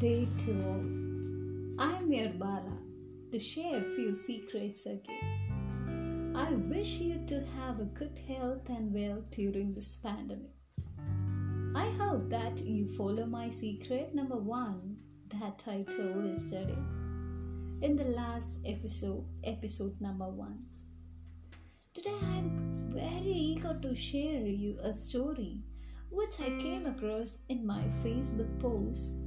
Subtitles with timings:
[0.00, 0.84] to all.
[1.78, 2.78] I'm your Bala
[3.30, 6.34] to share a few secrets again.
[6.34, 10.50] I wish you to have a good health and wealth during this pandemic.
[11.76, 14.96] I hope that you follow my secret number one
[15.28, 16.82] that I told yesterday
[17.82, 20.58] in the last episode, episode number one.
[21.94, 25.60] Today I am very eager to share you a story
[26.10, 29.18] which I came across in my Facebook post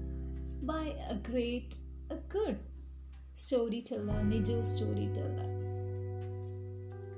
[0.68, 1.76] by a great,
[2.10, 2.60] a good
[3.34, 5.48] storyteller, Nijo storyteller.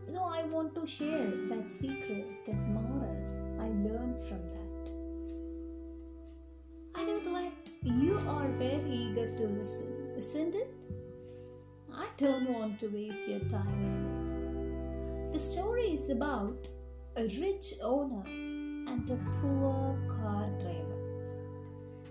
[0.08, 3.17] So I want to share that secret, that moral
[3.59, 4.91] I learned from that.
[6.94, 10.72] I know that you are very eager to listen, isn't it?
[11.91, 15.31] I don't want to waste your time.
[15.31, 16.67] The story is about
[17.16, 20.88] a rich owner and a poor car driver.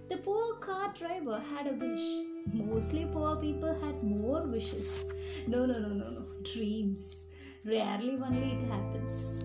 [0.08, 2.06] The poor car driver had a wish.
[2.54, 5.12] Mostly poor people had more wishes.
[5.46, 6.22] No, no, no, no, no.
[6.42, 7.26] Dreams.
[7.64, 9.44] Rarely only it happens.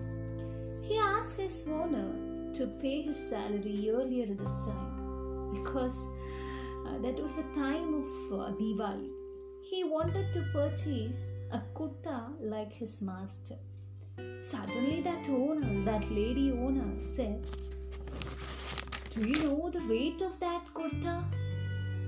[0.82, 6.08] He asked his owner to pay his salary earlier this time because
[6.86, 9.10] uh, that was the time of uh, Diwali.
[9.62, 13.56] He wanted to purchase a kurta like his master.
[14.40, 17.46] Suddenly, that owner, that lady owner, said,
[19.14, 21.24] Do you know the weight of that kurta?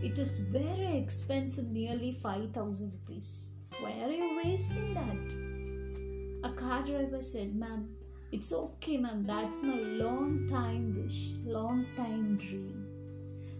[0.03, 3.53] It is very expensive, nearly 5000 rupees.
[3.79, 6.51] Why are you wasting that?
[6.51, 7.89] A car driver said, Ma'am,
[8.33, 9.25] it's okay, ma'am.
[9.25, 12.89] That's my long time wish, long time dream.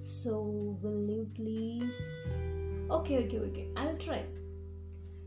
[0.05, 2.41] So, will you please?
[2.91, 3.69] Okay, okay, okay.
[3.77, 4.25] I'll try.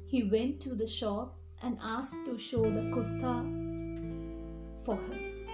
[0.07, 3.45] He went to the shop and asked to show the kurta
[4.83, 5.47] for him.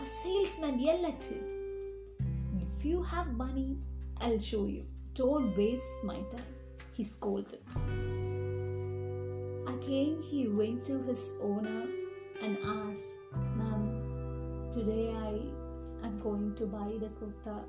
[0.00, 1.51] A salesman yelled at him,
[2.82, 3.78] If you have money,
[4.20, 4.84] I'll show you.
[5.14, 6.52] Don't waste my time,
[6.92, 7.60] he scolded.
[9.68, 11.86] Again, he went to his owner
[12.42, 13.10] and asked,
[13.56, 17.60] Ma'am, today I am going to buy the kurta.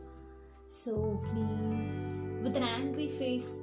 [0.66, 3.60] So please, with an angry face,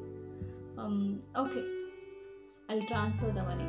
[0.78, 1.65] um, okay,
[2.69, 3.67] I'll transfer the money.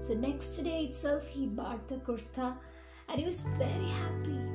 [0.00, 2.56] So next day itself, he bought the kurta
[3.08, 4.47] and he was very happy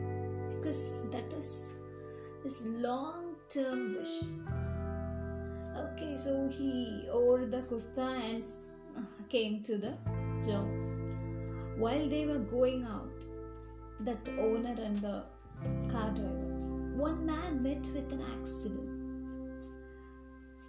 [0.63, 1.74] because that is
[2.41, 4.16] his long term wish.
[5.78, 8.46] Okay, so he wore the kurta and
[9.29, 9.94] came to the
[10.46, 10.66] job.
[11.78, 13.25] While they were going out,
[14.01, 15.24] that owner and the
[15.91, 16.53] car driver,
[16.95, 18.90] one man met with an accident.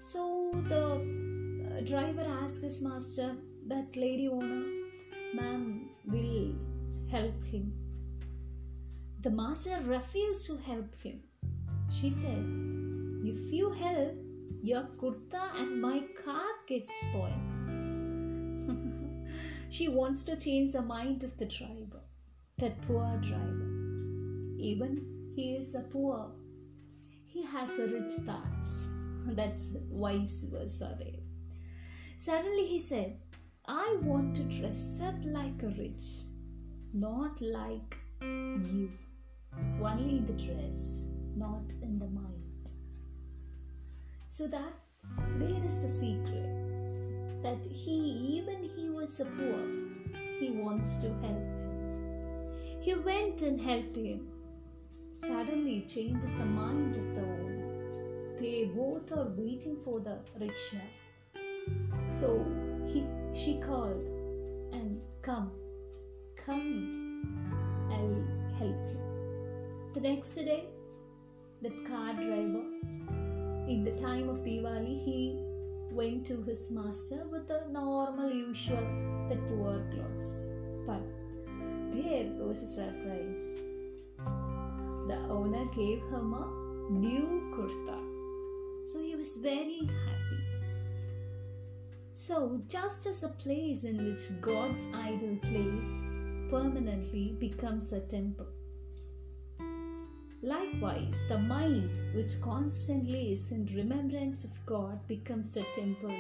[0.03, 3.37] So the uh, driver asked his master,
[3.69, 4.65] that lady owner,
[5.35, 6.55] ma'am, will
[7.11, 7.84] help him.
[9.25, 11.23] The master refused to help him.
[11.91, 12.45] She said,
[13.25, 14.13] If you help,
[14.63, 17.33] your kurta and my car gets spoiled.
[19.71, 22.03] she wants to change the mind of the driver,
[22.59, 23.71] that poor driver.
[24.59, 26.31] Even he is a poor,
[27.25, 28.93] he has a rich thoughts.
[29.29, 31.23] That's vice versa there.
[32.19, 33.17] Suddenly he said,
[33.65, 36.05] I want to dress up like a rich,
[36.93, 38.91] not like you.
[39.83, 42.71] Only in the dress, not in the mind.
[44.27, 44.75] So that
[45.39, 49.69] there is the secret that he, even he was a poor,
[50.41, 52.81] he wants to help him.
[52.81, 54.29] He went and helped him.
[55.13, 58.39] Suddenly changes the mind of the owner.
[58.41, 60.79] They both are waiting for the rickshaw.
[62.11, 62.45] So
[62.87, 64.05] he she called
[64.73, 65.53] and come,
[66.45, 67.23] come,
[67.91, 69.14] I'll help you.
[69.95, 70.65] The next day,
[71.63, 72.65] that car driver,
[73.69, 75.39] in the time of Diwali, he
[75.93, 78.89] went to his master with the normal, usual,
[79.29, 80.49] the poor clothes.
[80.85, 81.01] But
[81.93, 83.63] there was a surprise.
[85.07, 87.99] The owner gave him a new kurta.
[88.89, 90.43] So he was very happy.
[92.11, 96.03] So, just as a place in which God's idol placed
[96.51, 98.54] permanently becomes a temple,
[100.45, 106.15] likewise, the mind which constantly is in remembrance of God becomes a temple.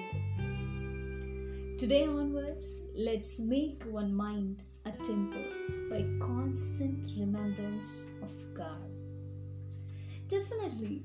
[1.77, 5.45] Today onwards, let's make one mind a temple
[5.91, 8.91] by constant remembrance of God.
[10.29, 11.05] Definitely,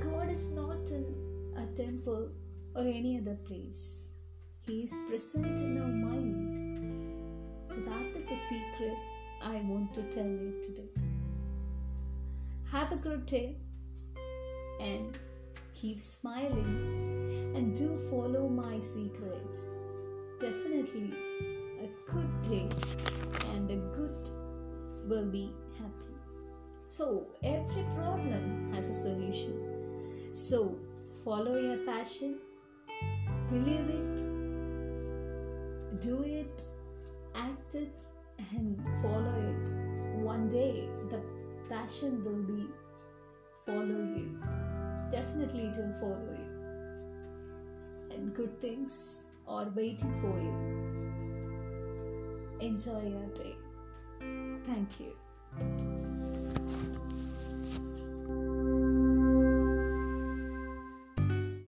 [0.00, 1.04] God is not in
[1.56, 2.30] a temple
[2.74, 4.12] or any other place.
[4.66, 6.56] He is present in our mind.
[7.66, 8.96] So, that is a secret
[9.42, 11.07] I want to tell you today.
[12.70, 13.56] Have a good day
[14.78, 15.16] and
[15.74, 19.70] keep smiling, and do follow my secrets.
[20.38, 21.14] Definitely
[21.80, 22.68] a good day
[23.52, 24.28] and a good
[25.08, 26.14] will be happy.
[26.88, 30.28] So, every problem has a solution.
[30.32, 30.76] So,
[31.24, 32.38] follow your passion,
[33.48, 34.16] believe it,
[36.00, 36.62] do it,
[37.34, 38.02] act it,
[38.52, 39.70] and follow it.
[40.22, 41.20] One day, the
[41.68, 42.57] passion will be
[43.68, 44.28] follow you.
[45.10, 46.50] Definitely, it will follow you.
[48.16, 50.54] And good things are waiting for you.
[52.60, 53.56] Enjoy your day.
[54.66, 56.17] Thank you.